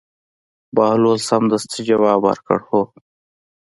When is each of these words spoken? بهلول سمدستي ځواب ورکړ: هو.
بهلول 0.75 1.19
سمدستي 1.29 1.81
ځواب 1.87 2.19
ورکړ: 2.25 2.57
هو. 2.69 2.81